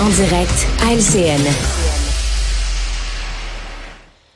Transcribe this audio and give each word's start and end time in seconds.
en 0.00 0.08
direct 0.10 0.66
à 0.82 0.92
LCN. 0.92 1.40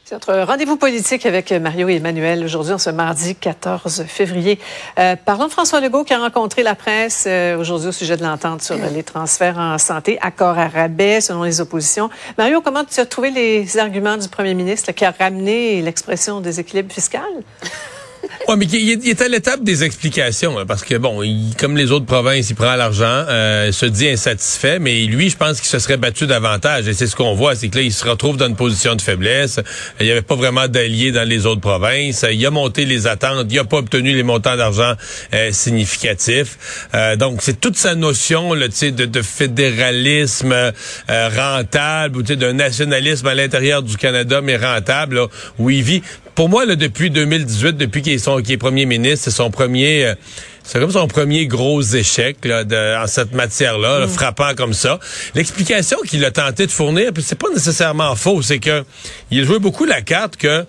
C'est 0.04 0.14
notre 0.14 0.46
rendez-vous 0.46 0.76
politique 0.76 1.26
avec 1.26 1.52
Mario 1.52 1.88
et 1.88 1.96
Emmanuel 1.96 2.42
aujourd'hui, 2.44 2.72
en 2.72 2.78
ce 2.78 2.88
mardi 2.90 3.34
14 3.34 4.04
février. 4.08 4.58
Euh, 4.98 5.16
parlons 5.16 5.46
de 5.46 5.52
François 5.52 5.80
Legault 5.80 6.04
qui 6.04 6.14
a 6.14 6.18
rencontré 6.18 6.62
la 6.62 6.74
presse 6.74 7.24
euh, 7.26 7.58
aujourd'hui 7.58 7.88
au 7.88 7.92
sujet 7.92 8.16
de 8.16 8.22
l'entente 8.22 8.62
sur 8.62 8.76
les 8.76 9.02
transferts 9.02 9.58
en 9.58 9.76
santé, 9.76 10.18
accord 10.22 10.58
à 10.58 10.68
rabais 10.68 11.20
selon 11.20 11.42
les 11.42 11.60
oppositions. 11.60 12.08
Mario, 12.38 12.62
comment 12.62 12.84
tu 12.84 12.98
as 12.98 13.06
trouvé 13.06 13.30
les 13.30 13.78
arguments 13.78 14.16
du 14.16 14.28
premier 14.28 14.54
ministre 14.54 14.92
qui 14.92 15.04
a 15.04 15.12
ramené 15.16 15.82
l'expression 15.82 16.40
des 16.40 16.58
équilibres 16.58 16.92
fiscaux? 16.92 17.18
Oui, 18.48 18.54
mais 18.56 18.64
il, 18.64 19.08
est 19.08 19.22
à 19.22 19.28
l'étape 19.28 19.62
des 19.62 19.84
explications, 19.84 20.56
parce 20.66 20.82
que 20.82 20.96
bon, 20.96 21.22
il, 21.22 21.54
comme 21.58 21.76
les 21.76 21.92
autres 21.92 22.06
provinces, 22.06 22.50
il 22.50 22.56
prend 22.56 22.74
l'argent, 22.74 23.04
euh, 23.28 23.70
se 23.70 23.86
dit 23.86 24.08
insatisfait, 24.08 24.78
mais 24.78 25.04
lui, 25.04 25.28
je 25.28 25.36
pense 25.36 25.60
qu'il 25.60 25.68
se 25.68 25.78
serait 25.78 25.98
battu 25.98 26.26
davantage. 26.26 26.88
Et 26.88 26.94
c'est 26.94 27.06
ce 27.06 27.14
qu'on 27.14 27.34
voit, 27.34 27.54
c'est 27.54 27.68
que 27.68 27.76
là, 27.76 27.82
il 27.82 27.92
se 27.92 28.04
retrouve 28.04 28.38
dans 28.38 28.48
une 28.48 28.56
position 28.56 28.94
de 28.96 29.02
faiblesse. 29.02 29.60
Il 30.00 30.06
n'y 30.06 30.12
avait 30.12 30.22
pas 30.22 30.36
vraiment 30.36 30.68
d'alliés 30.68 31.12
dans 31.12 31.28
les 31.28 31.44
autres 31.46 31.60
provinces. 31.60 32.24
Il 32.30 32.44
a 32.44 32.50
monté 32.50 32.86
les 32.86 33.06
attentes, 33.06 33.46
il 33.50 33.56
n'a 33.56 33.64
pas 33.64 33.76
obtenu 33.76 34.14
les 34.14 34.22
montants 34.22 34.56
d'argent 34.56 34.94
euh, 35.34 35.52
significatifs. 35.52 36.88
Euh, 36.94 37.16
donc, 37.16 37.40
c'est 37.42 37.60
toute 37.60 37.76
sa 37.76 37.94
notion, 37.94 38.54
là, 38.54 38.68
de, 38.68 39.04
de 39.04 39.22
fédéralisme 39.22 40.52
euh, 40.52 41.28
rentable, 41.28 42.16
ou 42.18 42.22
d'un 42.22 42.54
nationalisme 42.54 43.26
à 43.26 43.34
l'intérieur 43.34 43.82
du 43.82 43.96
Canada, 43.96 44.40
mais 44.40 44.56
rentable, 44.56 45.16
là, 45.16 45.26
où 45.58 45.70
il 45.70 45.82
vit 45.82 46.02
pour 46.34 46.48
moi, 46.48 46.64
là, 46.64 46.74
depuis 46.74 47.10
2018, 47.10 47.76
depuis 47.76 48.00
qu'il 48.42 48.52
est, 48.52 48.54
est 48.54 48.58
premier 48.58 48.86
ministre, 48.86 49.24
c'est 49.24 49.36
son 49.36 49.50
premier... 49.50 50.06
Euh, 50.06 50.14
c'est 50.62 50.78
comme 50.78 50.92
son 50.92 51.08
premier 51.08 51.46
gros 51.46 51.82
échec 51.82 52.44
là, 52.44 52.62
de, 52.62 53.02
en 53.02 53.06
cette 53.08 53.32
matière-là, 53.32 54.06
mm. 54.06 54.08
frappant 54.08 54.54
comme 54.54 54.72
ça. 54.72 55.00
L'explication 55.34 55.96
qu'il 56.06 56.24
a 56.24 56.30
tenté 56.30 56.66
de 56.66 56.70
fournir, 56.70 57.12
puis 57.12 57.24
c'est 57.24 57.38
pas 57.38 57.48
nécessairement 57.52 58.14
faux, 58.14 58.40
c'est 58.42 58.60
que 58.60 58.84
il 59.32 59.44
joué 59.44 59.58
beaucoup 59.58 59.84
la 59.84 60.00
carte 60.02 60.36
que 60.36 60.64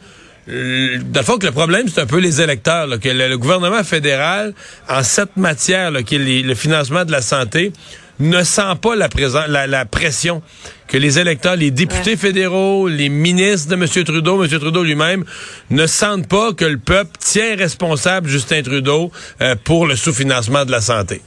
dans 0.48 1.20
le 1.20 1.23
fond, 1.23 1.38
que 1.38 1.45
le 1.45 1.52
problème, 1.52 1.88
c'est 1.88 2.02
un 2.02 2.08
peu 2.08 2.18
les 2.18 2.42
électeurs, 2.42 2.88
que 3.00 3.10
le, 3.10 3.38
gouvernement 3.38 3.84
fédéral, 3.84 4.54
en 4.90 5.04
cette 5.04 5.38
matière, 5.38 5.92
là, 5.92 6.04
qui 6.04 6.16
est 6.16 6.42
le 6.42 6.56
financement 6.56 7.06
de 7.06 7.12
la 7.12 7.22
santé, 7.22 7.72
ne 8.20 8.44
sent 8.44 8.76
pas 8.81 8.95
la, 8.95 9.09
la, 9.48 9.67
la 9.67 9.86
pression 9.86 10.42
que 10.88 10.98
les 10.98 11.20
électeurs, 11.20 11.56
les 11.56 11.72
députés 11.72 12.17
fédéraux, 12.17 12.88
les 12.88 13.09
ministres 13.09 13.70
de 13.70 13.76
M. 13.76 13.88
Trudeau, 13.88 14.44
M. 14.44 14.50
Trudeau 14.50 14.84
lui-même, 14.84 15.23
ne 15.70 15.88
sentent 15.88 16.28
pas 16.28 16.54
que 16.54 16.66
le 16.66 16.78
peuple 16.78 17.12
tient 17.20 17.56
responsable 17.56 18.28
Justin 18.28 18.62
Trudeau 18.62 19.12
euh, 19.42 19.56
pour 19.64 19.88
le 19.88 19.95
sous-financement 19.95 20.66
de 20.66 20.72
la 20.72 20.82
santé. 20.82 21.22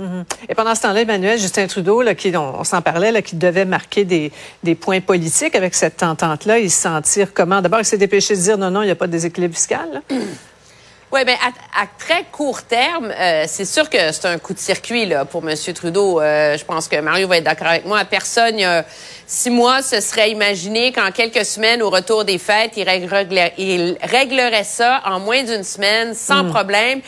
Mm-hmm. 0.00 0.24
Et 0.48 0.54
pendant 0.54 0.74
ce 0.74 0.82
temps-là, 0.82 1.02
Emmanuel, 1.02 1.38
Justin 1.38 1.66
Trudeau, 1.66 2.02
là, 2.02 2.14
qui, 2.14 2.34
on, 2.36 2.64
s'en 2.64 2.80
parlait, 2.80 3.12
là, 3.12 3.20
qui 3.20 3.36
devait 3.36 3.64
marquer 3.64 4.04
des, 4.04 4.32
des 4.62 4.74
points 4.74 5.00
politiques 5.00 5.54
avec 5.54 5.74
cette 5.74 6.02
entente-là, 6.02 6.58
il 6.58 6.70
se 6.70 6.82
sentir 6.82 7.34
comment? 7.34 7.60
D'abord, 7.60 7.80
il 7.80 7.84
s'est 7.84 7.98
dépêché 7.98 8.36
de 8.36 8.40
dire 8.40 8.58
non, 8.58 8.70
non, 8.70 8.82
il 8.82 8.86
n'y 8.86 8.92
a 8.92 8.96
pas 8.96 9.08
de 9.08 9.12
déséquilibre 9.12 9.54
fiscal. 9.54 10.02
Oui, 11.10 11.24
bien, 11.24 11.36
à, 11.74 11.86
très 11.98 12.24
court 12.30 12.62
terme, 12.62 13.10
euh, 13.18 13.44
c'est 13.46 13.64
sûr 13.64 13.88
que 13.88 14.12
c'est 14.12 14.26
un 14.26 14.38
coup 14.38 14.52
de 14.52 14.58
circuit 14.58 15.06
là, 15.06 15.24
pour 15.24 15.42
M. 15.48 15.56
Trudeau. 15.74 16.20
Euh, 16.20 16.58
je 16.58 16.64
pense 16.66 16.86
que 16.86 17.00
Mario 17.00 17.26
va 17.26 17.38
être 17.38 17.44
d'accord 17.44 17.68
avec 17.68 17.86
moi. 17.86 18.04
Personne, 18.04 18.58
il 18.58 18.60
y 18.60 18.64
a 18.64 18.84
six 19.26 19.48
mois, 19.48 19.80
se 19.80 20.02
serait 20.02 20.30
imaginé 20.30 20.92
qu'en 20.92 21.10
quelques 21.10 21.46
semaines, 21.46 21.80
au 21.80 21.88
retour 21.88 22.26
des 22.26 22.36
fêtes, 22.36 22.72
il, 22.76 22.86
réglerait, 24.02 24.64
ça 24.64 25.00
en 25.06 25.18
moins 25.18 25.42
d'une 25.44 25.64
semaine, 25.64 26.12
sans 26.12 26.44
hmm. 26.44 26.50
problème, 26.50 27.00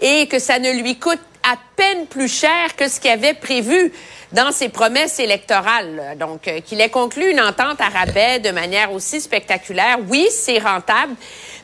et 0.00 0.28
que 0.28 0.38
ça 0.38 0.58
ne 0.58 0.70
lui 0.70 0.98
coûte 0.98 1.20
à 1.42 1.56
peine 1.76 2.06
plus 2.06 2.28
cher 2.28 2.74
que 2.74 2.88
ce 2.88 3.00
qu'il 3.00 3.10
avait 3.10 3.34
prévu 3.34 3.92
dans 4.32 4.52
ses 4.52 4.68
promesses 4.68 5.18
électorales. 5.18 6.16
Donc, 6.18 6.48
euh, 6.48 6.60
qu'il 6.60 6.80
ait 6.80 6.88
conclu 6.88 7.30
une 7.30 7.40
entente 7.40 7.80
à 7.80 7.88
rabais 7.88 8.38
de 8.38 8.50
manière 8.50 8.92
aussi 8.92 9.20
spectaculaire, 9.20 9.98
oui, 10.08 10.28
c'est 10.30 10.58
rentable, 10.58 11.14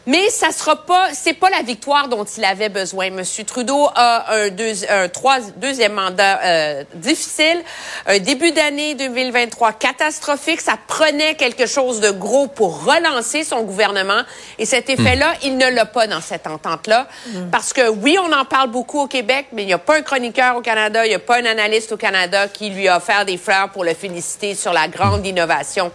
mais 0.09 0.31
ça 0.31 0.53
sera 0.53 0.75
pas, 0.87 1.09
c'est 1.13 1.35
pas 1.35 1.51
la 1.51 1.61
victoire 1.61 2.09
dont 2.09 2.25
il 2.25 2.45
avait 2.45 2.71
besoin. 2.71 3.11
Monsieur 3.11 3.45
Trudeau 3.45 3.89
a 3.95 4.35
un, 4.35 4.49
un 4.89 5.09
trois, 5.09 5.41
deuxième 5.57 5.93
mandat 5.93 6.41
euh, 6.43 6.85
difficile, 6.95 7.63
un 8.07 8.19
début 8.19 8.53
d'année 8.53 8.95
2023 8.95 9.75
catastrophique. 9.75 10.63
Ça 10.63 10.79
prenait 10.87 11.35
quelque 11.35 11.67
chose 11.67 12.01
de 12.01 12.11
gros 12.11 12.47
pour 12.47 12.85
relancer 12.85 13.45
son 13.45 13.63
gouvernement. 13.65 14.23
Et 14.59 14.65
cet 14.65 14.89
effet-là, 14.89 15.35
il 15.43 15.59
ne 15.59 15.69
l'a 15.69 15.85
pas 15.85 16.07
dans 16.07 16.23
cette 16.23 16.47
entente-là. 16.47 17.07
Mm. 17.27 17.51
Parce 17.51 17.75
que 17.75 17.91
oui, 17.91 18.17
on 18.19 18.33
en 18.33 18.47
parle 18.47 18.71
beaucoup 18.71 19.01
au 19.01 19.07
Québec, 19.09 19.49
mais 19.53 19.63
il 19.63 19.67
n'y 19.67 19.75
a 19.75 19.79
pas 19.79 19.99
un 19.99 20.03
chroniqueur 20.03 20.57
au 20.57 20.63
Canada, 20.63 21.05
il 21.05 21.11
n'y 21.11 21.15
a 21.15 21.19
pas 21.19 21.37
un 21.37 21.45
analyste 21.45 21.93
au 21.93 21.99
Canada 21.99 22.49
qui 22.49 22.58
lui 22.61 22.89
a 22.89 22.97
offert 22.97 23.25
des 23.25 23.37
fleurs 23.37 23.71
pour 23.71 23.85
le 23.85 23.95
féliciter 23.95 24.55
sur 24.55 24.73
la 24.73 24.89
grande 24.89 25.27
innovation 25.27 25.91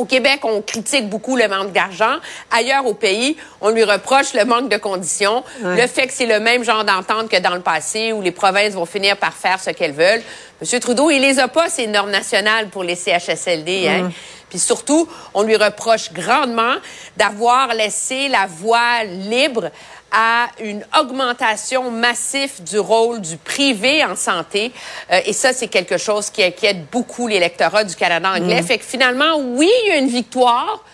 au 0.00 0.06
Québec, 0.06 0.40
on 0.44 0.62
critique 0.62 1.10
beaucoup 1.10 1.36
le 1.36 1.46
manque 1.46 1.72
d'argent. 1.72 2.16
Ailleurs 2.50 2.86
au 2.86 2.94
pays, 2.94 3.36
on 3.60 3.68
lui 3.68 3.84
reproche 3.84 4.32
le 4.32 4.46
manque 4.46 4.70
de 4.70 4.78
conditions, 4.78 5.44
le 5.62 5.86
fait 5.86 6.06
que 6.06 6.14
c'est 6.14 6.24
le 6.24 6.40
même 6.40 6.64
genre 6.64 6.84
d'entente 6.84 7.28
que 7.28 7.38
dans 7.38 7.54
le 7.54 7.60
passé 7.60 8.12
où 8.12 8.22
les 8.22 8.30
provinces 8.30 8.72
vont 8.72 8.86
finir 8.86 9.18
par 9.18 9.34
faire 9.34 9.60
ce 9.60 9.70
qu'elles 9.70 9.92
veulent. 9.92 10.22
Monsieur 10.60 10.80
Trudeau, 10.80 11.10
il 11.10 11.20
les 11.20 11.38
a 11.38 11.48
pas, 11.48 11.68
ces 11.68 11.86
normes 11.86 12.10
nationales 12.10 12.68
pour 12.68 12.82
les 12.82 12.94
CHSLD. 12.96 13.88
Hein? 13.88 14.10
Puis 14.48 14.58
surtout, 14.58 15.06
on 15.34 15.42
lui 15.42 15.56
reproche 15.56 16.12
grandement 16.12 16.76
d'avoir 17.16 17.74
laissé 17.74 18.28
la 18.28 18.46
voie 18.46 19.04
libre 19.04 19.70
à 20.12 20.48
une 20.62 20.84
augmentation 20.98 21.90
massive 21.90 22.62
du 22.68 22.78
rôle 22.78 23.20
du 23.20 23.36
privé 23.36 24.04
en 24.04 24.16
santé. 24.16 24.72
Euh, 25.12 25.20
et 25.24 25.32
ça, 25.32 25.52
c'est 25.52 25.68
quelque 25.68 25.98
chose 25.98 26.30
qui 26.30 26.42
inquiète 26.42 26.90
beaucoup 26.90 27.28
l'électorat 27.28 27.84
du 27.84 27.94
Canada 27.94 28.32
anglais. 28.36 28.62
Mm. 28.62 28.66
Fait 28.66 28.78
que 28.78 28.84
finalement, 28.84 29.36
oui, 29.38 29.70
il 29.84 29.88
y 29.88 29.92
a 29.92 29.98
une 29.98 30.08
victoire, 30.08 30.84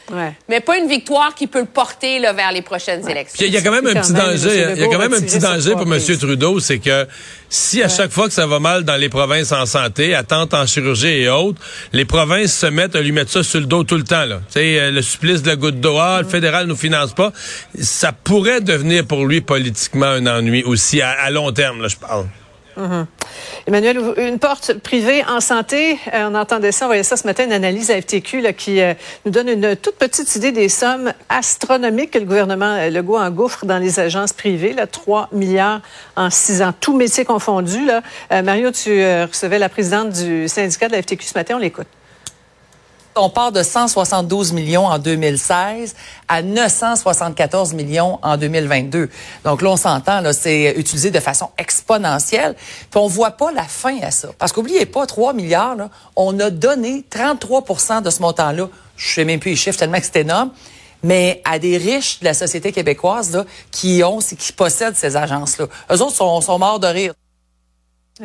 mais 0.49 0.60
pas 0.60 0.78
une 0.78 0.88
victoire 0.88 1.34
qui 1.34 1.47
peut 1.47 1.60
le 1.60 1.66
porter 1.66 2.19
là, 2.19 2.32
vers 2.32 2.53
les 2.53 2.62
prochaines 2.62 3.09
élections. 3.09 3.44
Il 3.47 3.53
y 3.53 3.56
a 3.56 3.62
quand 3.62 3.72
même 3.72 3.87
un 3.87 4.00
petit 4.00 4.12
danger. 4.12 4.72
Il 4.77 4.82
y 4.82 4.84
a 4.84 4.88
quand 4.88 4.99
même 4.99 5.15
un 5.15 5.21
petit 5.21 5.38
danger 5.38 5.72
pour 5.72 5.83
M. 5.83 6.00
Trudeau, 6.19 6.60
c'est 6.60 6.78
que 6.78 7.06
si 7.48 7.83
à 7.83 7.88
chaque 7.88 8.10
fois 8.10 8.27
que 8.27 8.34
ça 8.34 8.47
va 8.47 8.59
mal 8.59 8.84
dans 8.84 8.97
les 8.97 9.09
provinces 9.09 9.53
en 9.53 9.66
santé, 9.66 10.15
attente 10.15 10.54
en 10.54 10.66
chirurgie 10.66 11.06
et 11.06 11.28
autres, 11.28 11.60
les 11.93 12.04
provinces 12.04 12.54
se 12.54 12.66
mettent 12.66 12.97
à 12.97 13.00
lui 13.00 13.12
mettre 13.12 13.31
ça 13.31 13.43
sur 13.43 13.60
le 13.60 13.66
dos 13.66 13.84
tout 13.84 13.97
le 13.97 14.04
temps. 14.04 14.25
Là. 14.25 14.41
sais, 14.48 14.78
euh, 14.78 14.91
le 14.91 15.03
supplice 15.03 15.43
de 15.43 15.48
la 15.48 15.56
goutte 15.56 15.81
d'eau, 15.81 15.97
ah, 15.98 16.21
le 16.22 16.28
fédéral 16.28 16.66
nous 16.66 16.77
finance 16.77 17.15
pas, 17.15 17.33
ça 17.81 18.12
pourrait 18.12 18.60
devenir 18.60 19.05
pour 19.06 19.26
lui 19.26 19.40
politiquement 19.40 20.06
un 20.06 20.26
ennui 20.26 20.62
aussi 20.64 21.00
à, 21.02 21.30
long 21.30 21.52
terme, 21.52 21.82
là, 21.82 21.88
je 21.88 21.96
parle. 21.96 22.26
Mm-hmm. 22.76 23.06
Emmanuel, 23.66 23.98
une 24.18 24.38
porte 24.38 24.74
privée 24.74 25.24
en 25.26 25.40
santé, 25.40 25.98
euh, 26.12 26.28
on 26.30 26.34
entendait 26.34 26.72
ça, 26.72 26.84
on 26.84 26.88
voyait 26.88 27.02
ça 27.02 27.16
ce 27.16 27.26
matin, 27.26 27.44
une 27.44 27.52
analyse 27.52 27.90
à 27.90 28.00
FTQ 28.00 28.42
là, 28.42 28.52
qui 28.52 28.82
euh, 28.82 28.92
nous 29.24 29.32
donne 29.32 29.48
une 29.48 29.76
toute 29.76 29.96
petite 29.96 30.36
idée 30.36 30.52
des 30.52 30.68
sommes 30.68 31.12
astronomiques 31.30 32.10
que 32.10 32.18
le 32.18 32.26
gouvernement 32.26 32.74
euh, 32.74 32.90
Legault 32.90 33.16
engouffre 33.16 33.64
dans 33.64 33.78
les 33.78 33.98
agences 33.98 34.34
privées, 34.34 34.74
là, 34.74 34.86
3 34.86 35.30
milliards 35.32 35.80
en 36.16 36.28
six 36.28 36.60
ans, 36.60 36.74
tout 36.78 36.94
métier 36.94 37.24
confondu. 37.24 37.86
Là. 37.86 38.02
Mario, 38.42 38.70
tu 38.70 38.90
recevais 38.90 39.58
la 39.58 39.68
présidente 39.68 40.10
du 40.10 40.48
syndicat 40.48 40.88
de 40.88 40.92
la 40.92 41.02
FTQ 41.02 41.24
ce 41.24 41.34
matin, 41.34 41.54
on 41.56 41.58
l'écoute. 41.58 41.86
On 43.19 43.31
part 43.31 43.50
de 43.50 43.62
172 43.62 44.53
millions 44.53 44.87
en 44.87 44.99
2016 44.99 45.94
à 46.28 46.43
974 46.43 47.72
millions 47.72 48.19
en 48.22 48.37
2022. 48.37 49.09
Donc 49.44 49.62
là, 49.62 49.71
on 49.71 49.77
s'entend, 49.77 50.21
là, 50.21 50.34
c'est 50.34 50.75
utilisé 50.77 51.10
de 51.10 51.21
façon 51.21 51.49
exponentielle. 51.56 52.54
Puis 52.91 53.00
on 53.00 53.06
voit 53.06 53.31
pas 53.31 53.53
la 53.53 53.65
fin 53.65 53.99
à 54.03 54.10
ça. 54.10 54.28
Parce 54.38 54.53
qu'oubliez 54.53 54.84
pas, 54.84 55.06
3 55.06 55.32
milliards, 55.32 55.77
là, 55.77 55.88
on 56.15 56.38
a 56.41 56.50
donné 56.50 57.04
33% 57.10 58.03
de 58.03 58.10
ce 58.10 58.21
montant-là. 58.21 58.69
Je 58.97 59.15
sais 59.15 59.25
même 59.25 59.41
plus 59.41 59.53
les 59.53 59.56
chiffres 59.56 59.78
tellement 59.78 59.98
que 59.98 60.06
c'est 60.06 60.21
énorme 60.21 60.50
mais 61.03 61.41
à 61.44 61.59
des 61.59 61.77
riches 61.77 62.21
de 62.21 62.25
la 62.25 62.34
société 62.34 62.72
québécoise 62.72 63.31
là, 63.33 63.44
qui 63.71 64.03
ont, 64.03 64.19
qui 64.19 64.53
possèdent 64.53 64.97
ces 64.97 65.16
agences-là. 65.16 65.66
Eux 65.93 66.03
autres 66.03 66.16
sont, 66.16 66.41
sont 66.41 66.59
morts 66.59 66.81
de 66.81 66.88
rire. 66.88 67.12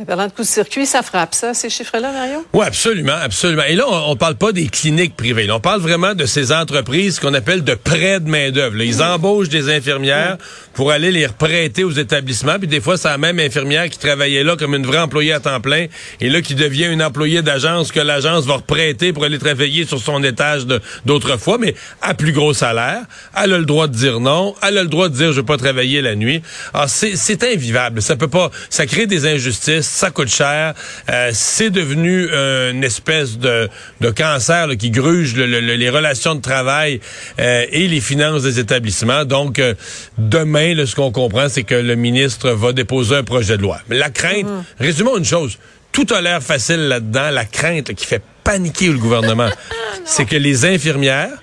Parlant 0.07 0.27
de 0.27 0.31
coups 0.31 0.47
de 0.47 0.53
circuit, 0.53 0.85
ça 0.85 1.01
frappe 1.01 1.35
ça, 1.35 1.53
ces 1.53 1.69
chiffres-là, 1.69 2.13
Mario? 2.13 2.45
Oui, 2.53 2.65
absolument, 2.65 3.17
absolument. 3.21 3.63
Et 3.67 3.75
là, 3.75 3.83
on, 3.89 4.11
ne 4.11 4.15
parle 4.15 4.35
pas 4.35 4.53
des 4.53 4.67
cliniques 4.67 5.17
privées. 5.17 5.47
Là, 5.47 5.57
on 5.57 5.59
parle 5.59 5.81
vraiment 5.81 6.13
de 6.13 6.25
ces 6.25 6.53
entreprises 6.53 7.19
qu'on 7.19 7.33
appelle 7.33 7.65
de 7.65 7.73
prêt 7.73 8.21
de 8.21 8.29
main-d'œuvre. 8.29 8.81
Ils 8.81 9.03
embauchent 9.03 9.49
des 9.49 9.69
infirmières 9.69 10.37
pour 10.73 10.91
aller 10.91 11.11
les 11.11 11.25
reprêter 11.25 11.83
aux 11.83 11.91
établissements. 11.91 12.57
Puis 12.57 12.69
des 12.69 12.79
fois, 12.79 12.95
c'est 12.95 13.09
la 13.09 13.17
même 13.17 13.37
infirmière 13.37 13.89
qui 13.89 13.99
travaillait 13.99 14.45
là 14.45 14.55
comme 14.55 14.75
une 14.75 14.85
vraie 14.85 14.99
employée 14.99 15.33
à 15.33 15.41
temps 15.41 15.59
plein 15.59 15.87
et 16.21 16.29
là 16.29 16.41
qui 16.41 16.55
devient 16.55 16.85
une 16.85 17.03
employée 17.03 17.41
d'agence 17.41 17.91
que 17.91 17.99
l'agence 17.99 18.45
va 18.45 18.53
reprêter 18.53 19.11
pour 19.11 19.25
aller 19.25 19.39
travailler 19.39 19.85
sur 19.85 19.99
son 19.99 20.23
étage 20.23 20.67
d'autrefois, 21.05 21.57
mais 21.59 21.75
à 22.01 22.13
plus 22.13 22.31
gros 22.31 22.53
salaire. 22.53 23.01
Elle 23.35 23.51
a 23.51 23.57
le 23.57 23.65
droit 23.65 23.87
de 23.87 23.93
dire 23.93 24.21
non. 24.21 24.55
Elle 24.65 24.77
a 24.77 24.83
le 24.83 24.89
droit 24.89 25.09
de 25.09 25.15
dire 25.15 25.33
je 25.33 25.41
veux 25.41 25.45
pas 25.45 25.57
travailler 25.57 26.01
la 26.01 26.15
nuit. 26.15 26.41
Alors, 26.73 26.87
c'est 26.87 27.43
invivable. 27.43 28.01
Ça 28.01 28.15
peut 28.15 28.29
pas, 28.29 28.51
ça 28.69 28.85
crée 28.85 29.05
des 29.05 29.25
injustices 29.25 29.80
ça 29.81 30.11
coûte 30.11 30.29
cher. 30.29 30.73
Euh, 31.09 31.31
c'est 31.33 31.69
devenu 31.69 32.29
une 32.31 32.83
espèce 32.83 33.37
de, 33.37 33.69
cancer 34.15 34.67
qui 34.77 34.91
gruge 34.91 35.35
les 35.35 35.89
relations 35.89 36.35
de 36.35 36.41
travail 36.41 36.99
euh, 37.39 37.65
et 37.71 37.87
les 37.87 38.01
finances 38.01 38.43
des 38.43 38.59
établissements. 38.59 39.25
Donc, 39.25 39.59
euh, 39.59 39.73
demain, 40.17 40.73
ce 40.85 40.95
qu'on 40.95 41.11
comprend, 41.11 41.49
c'est 41.49 41.63
que 41.63 41.75
le 41.75 41.95
ministre 41.95 42.51
va 42.51 42.73
déposer 42.73 43.15
un 43.15 43.23
projet 43.23 43.57
de 43.57 43.61
loi. 43.61 43.79
Mais 43.89 43.97
la 43.97 44.09
crainte, 44.09 44.45
mm-hmm. 44.45 44.83
résumons 44.83 45.17
une 45.17 45.25
chose, 45.25 45.57
tout 45.91 46.07
a 46.13 46.21
l'air 46.21 46.41
facile 46.41 46.87
là-dedans. 46.87 47.29
La 47.31 47.45
crainte 47.45 47.93
qui 47.93 48.05
fait 48.05 48.21
paniquer 48.43 48.87
le 48.87 48.97
gouvernement, 48.97 49.49
c'est 50.05 50.25
que 50.25 50.35
les 50.35 50.65
infirmières 50.65 51.37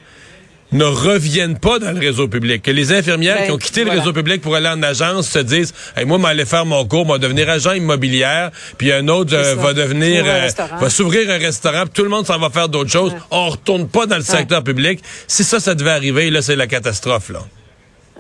ne 0.73 0.85
reviennent 0.85 1.59
pas 1.59 1.79
dans 1.79 1.93
le 1.93 1.99
réseau 1.99 2.29
public. 2.29 2.63
Que 2.63 2.71
les 2.71 2.93
infirmières 2.93 3.37
Ben, 3.39 3.47
qui 3.47 3.51
ont 3.53 3.57
quitté 3.57 3.83
voilà. 3.85 3.95
le 3.95 4.01
réseau 4.01 4.13
public 4.13 4.43
pour 4.43 4.55
aller 4.55 4.69
en 4.69 4.83
agence 4.83 5.29
se 5.29 5.39
disent 5.39 5.73
hey, 5.97 6.05
moi 6.05 6.19
m'aller 6.19 6.45
faire 6.45 6.67
mon 6.67 6.85
cours, 6.87 7.07
moi 7.07 7.19
devenir 7.19 7.49
agent 7.49 7.73
immobilière, 7.73 8.51
puis 8.77 8.93
un 8.93 9.09
autre 9.09 9.35
euh, 9.35 9.55
va 9.55 9.73
devenir 9.73 10.19
S'ouvrir 10.19 10.35
un 10.35 10.37
euh, 10.37 10.41
restaurant. 10.43 10.77
va 10.77 10.91
s'ouvrir 10.91 11.31
un 11.31 11.39
restaurant, 11.39 11.83
puis 11.85 11.93
tout 11.95 12.03
le 12.03 12.11
monde 12.11 12.27
s'en 12.27 12.39
va 12.39 12.51
faire 12.51 12.69
d'autres 12.69 12.91
choses. 12.91 13.13
On 13.31 13.49
retourne 13.49 13.89
pas 13.89 14.07
dans 14.07 14.17
le 14.17 14.23
secteur 14.23 14.63
public. 14.63 15.03
Si 15.27 15.43
ça 15.45 15.59
ça 15.61 15.75
devait 15.75 15.91
arriver, 15.91 16.31
là 16.31 16.43
c'est 16.43 16.57
la 16.57 16.67
catastrophe 16.67 17.31
là. 17.31 17.41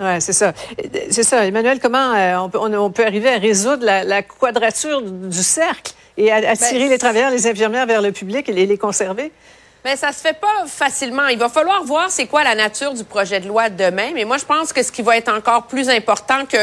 Ouais, 0.01 0.21
c'est 0.21 0.33
ça. 0.33 0.53
C'est 1.11 1.25
ça. 1.25 1.45
Emmanuel, 1.45 1.81
comment 1.83 2.15
euh, 2.15 2.37
on, 2.37 2.49
peut, 2.49 2.59
on, 2.61 2.73
on 2.73 2.91
peut 2.93 3.05
arriver 3.05 3.29
à 3.31 3.39
résoudre 3.39 3.85
la, 3.85 4.05
la 4.05 4.23
quadrature 4.23 5.03
du 5.03 5.43
cercle 5.43 5.93
et 6.17 6.31
à- 6.31 6.37
attirer 6.51 6.79
Ben, 6.85 6.91
les 6.91 6.99
travailleurs, 6.99 7.31
les 7.33 7.47
infirmières 7.49 7.85
vers 7.87 8.01
le 8.01 8.13
public 8.13 8.49
et 8.49 8.53
les, 8.53 8.65
les 8.67 8.79
conserver? 8.79 9.33
Mais 9.85 9.97
ça 9.97 10.13
se 10.13 10.19
fait 10.21 10.39
pas 10.39 10.67
facilement. 10.67 11.29
Il 11.29 11.39
va 11.39 11.49
falloir 11.49 11.85
voir 11.85 12.11
c'est 12.11 12.27
quoi 12.27 12.43
la 12.43 12.55
nature 12.55 12.93
du 12.95 13.05
projet 13.05 13.39
de 13.41 13.47
loi 13.47 13.69
demain. 13.71 14.11
Mais 14.13 14.25
moi, 14.25 14.37
je 14.37 14.45
pense 14.45 14.73
que 14.73 14.83
ce 14.83 14.91
qui 14.91 15.03
va 15.03 15.17
être 15.17 15.33
encore 15.33 15.67
plus 15.69 15.89
important 15.89 16.45
que 16.47 16.57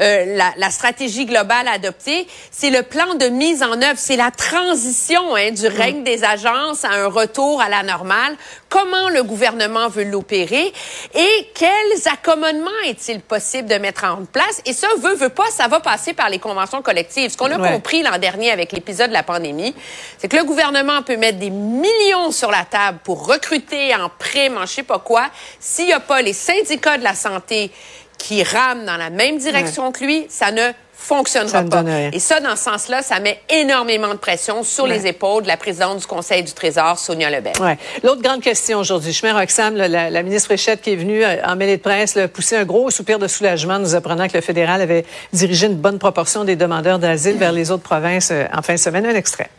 euh, 0.00 0.36
la, 0.36 0.52
la 0.56 0.70
stratégie 0.70 1.26
globale 1.26 1.66
adoptée, 1.68 2.26
c'est 2.52 2.70
le 2.70 2.82
plan 2.84 3.14
de 3.14 3.26
mise 3.26 3.62
en 3.64 3.72
œuvre. 3.82 3.96
C'est 3.98 4.16
la 4.16 4.30
transition 4.30 5.34
hein, 5.34 5.50
du 5.50 5.66
règne 5.66 6.04
des 6.04 6.22
agences 6.24 6.84
à 6.84 6.90
un 6.90 7.06
retour 7.08 7.60
à 7.60 7.68
la 7.68 7.82
normale. 7.82 8.36
Comment 8.68 9.08
le 9.10 9.22
gouvernement 9.24 9.88
veut 9.88 10.04
l'opérer 10.04 10.72
et 11.14 11.48
quels 11.54 12.08
accommodements 12.10 12.70
est-il 12.86 13.20
possible 13.20 13.68
de 13.68 13.74
mettre 13.74 14.04
en 14.04 14.24
place? 14.24 14.62
Et 14.64 14.72
ça, 14.72 14.86
veut, 14.98 15.14
veut 15.14 15.28
pas, 15.28 15.50
ça 15.50 15.68
va 15.68 15.80
passer 15.80 16.14
par 16.14 16.30
les 16.30 16.38
conventions 16.38 16.80
collectives. 16.80 17.30
Ce 17.32 17.36
qu'on 17.36 17.50
a 17.50 17.58
Ouais. 17.62 17.70
compris 17.72 18.02
l'an 18.02 18.16
dernier 18.18 18.50
avec 18.50 18.72
l'épisode 18.72 19.08
de 19.08 19.12
la 19.12 19.22
pandémie, 19.22 19.74
c'est 20.18 20.26
que 20.28 20.36
le 20.38 20.44
gouvernement 20.44 21.02
peut 21.02 21.16
mettre 21.16 21.38
des 21.38 21.50
millions 21.50 22.30
sur 22.30 22.50
la 22.52 22.64
table 22.64 22.98
pour 23.04 23.26
recruter 23.26 23.94
en 23.94 24.08
prime, 24.18 24.56
en 24.56 24.66
je 24.66 24.74
sais 24.74 24.82
pas 24.82 24.98
quoi. 24.98 25.28
S'il 25.60 25.86
n'y 25.86 25.92
a 25.92 26.00
pas 26.00 26.22
les 26.22 26.32
syndicats 26.32 26.98
de 26.98 27.04
la 27.04 27.14
santé 27.14 27.70
qui 28.18 28.42
rament 28.42 28.84
dans 28.84 28.96
la 28.96 29.10
même 29.10 29.38
direction 29.38 29.90
que 29.90 30.04
lui, 30.04 30.26
ça 30.28 30.52
ne 30.52 30.70
fonctionnera 31.02 31.62
Ça 31.62 31.64
pas. 31.64 31.84
Et 32.12 32.20
ça, 32.20 32.38
dans 32.40 32.54
ce 32.54 32.62
sens-là, 32.62 33.02
ça 33.02 33.18
met 33.18 33.40
énormément 33.48 34.10
de 34.10 34.18
pression 34.18 34.62
sur 34.62 34.86
les 34.86 35.06
épaules 35.06 35.42
de 35.42 35.48
la 35.48 35.56
présidente 35.56 35.98
du 35.98 36.06
Conseil 36.06 36.44
du 36.44 36.52
Trésor, 36.52 36.98
Sonia 36.98 37.28
Lebel. 37.30 37.54
Ouais. 37.60 37.76
L'autre 38.04 38.22
grande 38.22 38.40
question 38.40 38.78
aujourd'hui, 38.78 39.12
Chemin 39.12 39.36
Roxham, 39.36 39.76
là, 39.76 39.88
la, 39.88 40.10
la 40.10 40.22
ministre 40.22 40.46
Fréchette 40.46 40.80
qui 40.80 40.92
est 40.92 40.96
venue 40.96 41.24
euh, 41.24 41.44
en 41.44 41.56
mêlée 41.56 41.76
de 41.76 41.82
presse, 41.82 42.14
là, 42.14 42.28
pousser 42.28 42.56
un 42.56 42.64
gros 42.64 42.90
soupir 42.90 43.18
de 43.18 43.26
soulagement, 43.26 43.80
nous 43.80 43.96
apprenant 43.96 44.28
que 44.28 44.34
le 44.34 44.40
fédéral 44.42 44.80
avait 44.80 45.04
dirigé 45.32 45.66
une 45.66 45.74
bonne 45.74 45.98
proportion 45.98 46.44
des 46.44 46.54
demandeurs 46.54 47.00
d'asile 47.00 47.36
vers 47.36 47.52
les 47.52 47.72
autres 47.72 47.82
provinces 47.82 48.30
euh, 48.30 48.44
en 48.56 48.62
fin 48.62 48.74
de 48.74 48.78
semaine. 48.78 49.04
Un 49.04 49.16
extrait. 49.16 49.50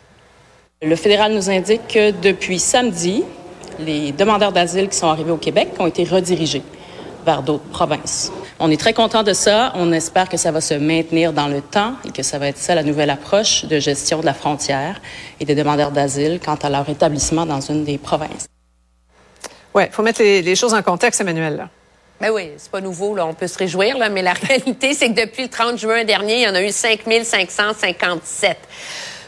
Le 0.83 0.97
fédéral 0.97 1.33
nous 1.33 1.49
indique 1.49 1.87
que 1.87 2.11
depuis 2.11 2.59
samedi, 2.59 3.23
les 3.79 4.11
demandeurs 4.11 4.51
d'asile 4.51 4.89
qui 4.89 4.97
sont 4.97 5.07
arrivés 5.07 5.31
au 5.31 5.37
Québec 5.37 5.69
ont 5.79 5.87
été 5.87 6.03
redirigés 6.03 6.61
vers 7.25 7.41
d'autres 7.41 7.63
provinces. 7.71 8.33
On 8.59 8.69
est 8.69 8.79
très 8.79 8.91
content 8.91 9.23
de 9.23 9.31
ça. 9.31 9.71
On 9.75 9.93
espère 9.93 10.27
que 10.27 10.35
ça 10.35 10.51
va 10.51 10.59
se 10.59 10.73
maintenir 10.73 11.31
dans 11.31 11.47
le 11.47 11.61
temps 11.61 11.93
et 12.05 12.11
que 12.11 12.21
ça 12.21 12.37
va 12.37 12.49
être 12.49 12.57
ça 12.57 12.75
la 12.75 12.83
nouvelle 12.83 13.11
approche 13.11 13.63
de 13.63 13.79
gestion 13.79 14.19
de 14.19 14.25
la 14.25 14.33
frontière 14.33 14.99
et 15.39 15.45
des 15.45 15.55
demandeurs 15.55 15.91
d'asile 15.91 16.41
quant 16.43 16.57
à 16.61 16.69
leur 16.69 16.89
établissement 16.89 17.45
dans 17.45 17.61
une 17.61 17.85
des 17.85 17.97
provinces. 17.97 18.47
Ouais, 19.73 19.87
faut 19.89 20.03
mettre 20.03 20.21
les, 20.21 20.41
les 20.41 20.55
choses 20.55 20.73
en 20.73 20.83
contexte, 20.83 21.21
Emmanuel. 21.21 21.55
Là. 21.55 21.69
Ben 22.19 22.29
oui, 22.29 22.51
c'est 22.57 22.69
pas 22.69 22.81
nouveau, 22.81 23.15
là. 23.15 23.25
On 23.25 23.33
peut 23.33 23.47
se 23.47 23.57
réjouir, 23.57 23.97
là, 23.97 24.09
mais 24.09 24.21
la 24.21 24.33
réalité, 24.47 24.93
c'est 24.93 25.13
que 25.13 25.25
depuis 25.25 25.43
le 25.43 25.49
30 25.49 25.77
juin 25.77 26.03
dernier, 26.03 26.41
il 26.41 26.43
y 26.43 26.47
en 26.47 26.55
a 26.55 26.61
eu 26.61 26.71
5 26.71 26.99
557. 27.23 28.57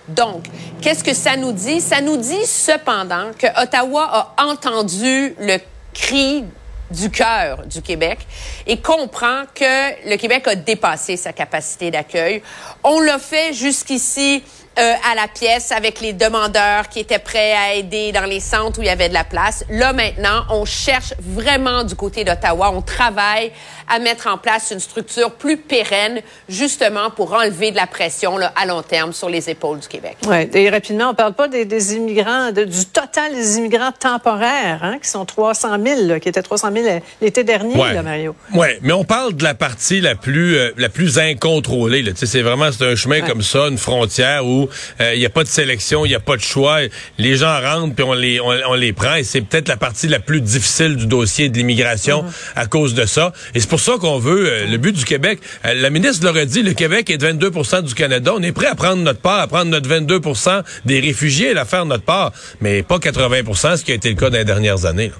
Donc, 0.07 0.45
qu'est-ce 0.81 1.03
que 1.03 1.13
ça 1.13 1.35
nous 1.35 1.51
dit? 1.51 1.81
Ça 1.81 2.01
nous 2.01 2.17
dit 2.17 2.45
cependant 2.45 3.31
que 3.37 3.47
Ottawa 3.61 4.33
a 4.37 4.45
entendu 4.45 5.35
le 5.39 5.57
cri 5.93 6.43
du 6.91 7.09
cœur 7.09 7.65
du 7.65 7.81
Québec 7.81 8.19
et 8.67 8.77
comprend 8.77 9.43
que 9.53 10.09
le 10.09 10.17
Québec 10.17 10.47
a 10.47 10.55
dépassé 10.55 11.17
sa 11.17 11.33
capacité 11.33 11.89
d'accueil. 11.89 12.43
On 12.83 12.99
l'a 12.99 13.17
fait 13.17 13.53
jusqu'ici 13.53 14.43
euh, 14.77 14.93
à 15.11 15.15
la 15.15 15.27
pièce 15.27 15.71
avec 15.71 16.01
les 16.01 16.13
demandeurs 16.13 16.89
qui 16.89 16.99
étaient 16.99 17.19
prêts 17.19 17.53
à 17.53 17.73
aider 17.75 18.11
dans 18.11 18.25
les 18.25 18.39
centres 18.39 18.79
où 18.79 18.81
il 18.81 18.87
y 18.87 18.89
avait 18.89 19.09
de 19.09 19.13
la 19.13 19.23
place. 19.23 19.63
Là, 19.69 19.93
maintenant, 19.93 20.43
on 20.49 20.65
cherche 20.65 21.13
vraiment 21.19 21.83
du 21.83 21.95
côté 21.95 22.23
d'Ottawa. 22.23 22.71
On 22.73 22.81
travaille 22.81 23.51
à 23.87 23.99
mettre 23.99 24.27
en 24.27 24.37
place 24.37 24.71
une 24.71 24.79
structure 24.79 25.31
plus 25.31 25.57
pérenne, 25.57 26.21
justement 26.49 27.09
pour 27.11 27.33
enlever 27.33 27.71
de 27.71 27.75
la 27.75 27.85
pression 27.87 28.37
là, 28.37 28.51
à 28.55 28.65
long 28.65 28.81
terme 28.81 29.13
sur 29.13 29.29
les 29.29 29.49
épaules 29.49 29.79
du 29.79 29.87
Québec. 29.87 30.17
Ouais. 30.27 30.49
Et 30.53 30.69
rapidement, 30.69 31.09
on 31.11 31.13
parle 31.13 31.33
pas 31.33 31.47
des, 31.47 31.65
des 31.65 31.93
immigrants, 31.95 32.51
de- 32.51 32.63
du 32.63 32.85
total 32.87 33.33
des 33.35 33.57
immigrants 33.57 33.91
temporaires, 33.91 34.79
hein, 34.83 34.97
qui 35.01 35.07
sont 35.09 35.23
300 35.25 35.77
000, 35.85 36.01
là, 36.07 36.19
qui 36.19 36.29
étaient 36.29 36.41
300 36.41 36.69
000 36.73 36.99
l'été 37.21 37.43
dernier, 37.43 37.75
là, 37.77 38.01
Mario. 38.01 38.35
Ouais, 38.53 38.79
mais 38.81 38.93
on 38.93 39.03
parle 39.03 39.33
de 39.35 39.43
la 39.43 39.53
partie 39.53 40.01
la 40.01 40.15
plus 40.15 40.57
euh, 40.57 40.71
la 40.77 40.89
plus 40.89 41.19
incontrôlée. 41.19 42.01
Là. 42.01 42.11
Tu 42.11 42.17
sais, 42.19 42.25
C'est 42.25 42.41
vraiment 42.41 42.71
c'est 42.71 42.85
un 42.85 42.95
chemin 42.95 43.21
comme 43.21 43.41
ça, 43.43 43.67
une 43.67 43.77
frontière 43.77 44.45
où 44.45 44.64
euh, 45.01 45.13
il 45.13 45.19
n'y 45.19 45.25
a 45.25 45.29
pas 45.29 45.43
de 45.43 45.49
sélection, 45.49 46.05
il 46.05 46.09
n'y 46.09 46.15
a 46.15 46.19
pas 46.19 46.35
de 46.35 46.41
choix. 46.41 46.79
Les 47.17 47.35
gens 47.37 47.59
rentrent 47.61 47.95
puis 47.95 48.03
on 48.03 48.13
les 48.13 48.39
on, 48.39 48.51
on 48.69 48.73
les 48.73 48.93
prend 48.93 49.15
et 49.15 49.23
c'est 49.23 49.41
peut-être 49.41 49.67
la 49.67 49.77
partie 49.77 50.07
la 50.07 50.19
plus 50.19 50.41
difficile 50.41 50.95
du 50.95 51.07
dossier 51.07 51.49
de 51.49 51.57
l'immigration 51.57 52.23
à 52.55 52.65
cause 52.65 52.93
de 52.93 53.05
ça. 53.05 53.33
Et 53.53 53.59
c'est 53.59 53.69
pour 53.69 53.79
ça 53.79 53.93
qu'on 53.99 54.19
veut 54.19 54.47
euh, 54.51 54.65
le 54.67 54.77
but 54.77 54.93
du 54.93 55.05
Québec. 55.05 55.39
euh, 55.65 55.73
la 55.73 55.89
ministre 55.89 56.25
l'aurait 56.25 56.45
dit, 56.45 56.61
le 56.63 56.73
Québec 56.73 57.09
est 57.09 57.17
de 57.17 57.27
22% 57.27 57.83
du 57.83 57.93
Canada. 57.93 58.31
On 58.35 58.41
est 58.43 58.51
prêt 58.51 58.67
à 58.67 58.75
prendre 58.75 59.01
notre 59.01 59.19
part, 59.21 59.39
à 59.39 59.47
prendre 59.47 59.71
notre 59.71 59.89
22% 59.89 60.63
des 60.85 60.99
réfugiés 60.99 61.51
et 61.51 61.57
à 61.57 61.65
faire 61.65 61.85
notre 61.85 62.03
part, 62.03 62.31
mais 62.61 62.83
pas 62.83 62.97
80% 62.97 63.77
ce 63.77 63.83
qui 63.83 63.91
a 63.91 63.95
été 63.95 64.09
le 64.09 64.15
cas 64.15 64.29
dans 64.29 64.37
les 64.37 64.45
dernières 64.45 64.85
années. 64.85 65.11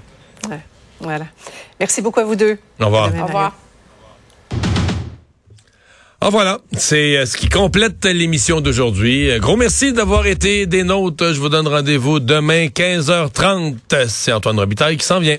là. 0.44 0.50
Ouais. 0.50 0.60
Voilà. 1.00 1.26
Merci 1.78 2.00
beaucoup 2.02 2.20
à 2.20 2.24
vous 2.24 2.36
deux. 2.36 2.56
Au 2.80 2.86
revoir. 2.86 3.10
Au 3.14 3.26
revoir. 3.26 3.52
Ah 6.20 6.30
voilà, 6.30 6.58
c'est 6.72 7.18
euh, 7.18 7.26
ce 7.26 7.36
qui 7.36 7.48
complète 7.50 8.04
l'émission 8.06 8.62
d'aujourd'hui. 8.62 9.30
Euh, 9.30 9.38
Gros 9.38 9.56
merci 9.56 9.92
d'avoir 9.92 10.26
été 10.26 10.64
des 10.66 10.82
nôtres. 10.82 11.34
Je 11.34 11.38
vous 11.38 11.50
donne 11.50 11.68
rendez-vous 11.68 12.20
demain 12.20 12.66
15h30. 12.66 14.08
C'est 14.08 14.32
Antoine 14.32 14.58
Robitaille 14.58 14.96
qui 14.96 15.04
s'en 15.04 15.20
vient. 15.20 15.36